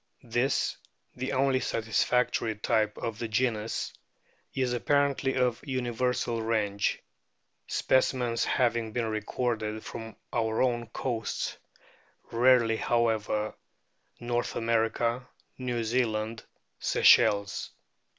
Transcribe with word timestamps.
This 0.23 0.77
the 1.15 1.31
only 1.33 1.59
satisfactory 1.59 2.55
type 2.55 2.97
of 2.97 3.19
the 3.19 3.27
genus 3.27 3.93
is 4.55 4.73
apparently 4.73 5.35
of 5.35 5.61
universal 5.63 6.41
range, 6.41 6.99
specimens 7.67 8.43
having 8.43 8.93
been 8.93 9.05
recorded 9.05 9.85
from 9.85 10.15
our 10.33 10.59
own 10.63 10.87
coasts 10.87 11.55
(rarely, 12.31 12.77
how 12.77 13.09
ever), 13.09 13.53
North 14.19 14.55
America, 14.55 15.27
New 15.59 15.83
Zealand, 15.83 16.45
Seychelles. 16.79 17.69